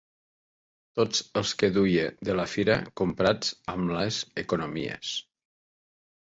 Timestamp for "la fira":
2.39-2.77